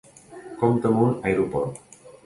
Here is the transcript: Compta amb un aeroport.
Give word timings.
Compta 0.61 0.91
amb 0.93 1.05
un 1.05 1.15
aeroport. 1.31 1.99